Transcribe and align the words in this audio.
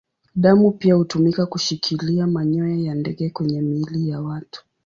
Damu 0.35 0.71
pia 0.71 0.95
hutumika 0.95 1.45
kushikilia 1.45 2.27
manyoya 2.27 2.77
ya 2.77 2.95
ndege 2.95 3.29
kwenye 3.29 3.61
miili 3.61 4.09
ya 4.09 4.21
watu. 4.21 4.65